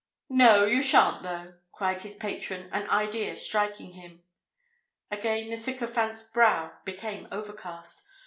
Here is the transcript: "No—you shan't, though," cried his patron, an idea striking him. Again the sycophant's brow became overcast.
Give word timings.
"No—you 0.31 0.81
shan't, 0.81 1.21
though," 1.21 1.59
cried 1.71 2.01
his 2.01 2.15
patron, 2.15 2.71
an 2.73 2.89
idea 2.89 3.35
striking 3.35 3.91
him. 3.93 4.23
Again 5.11 5.51
the 5.51 5.55
sycophant's 5.57 6.23
brow 6.31 6.71
became 6.85 7.27
overcast. 7.31 8.03